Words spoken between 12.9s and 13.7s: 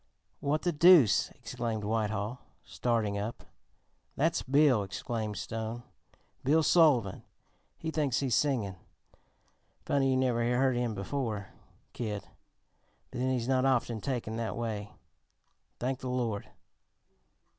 but then he's not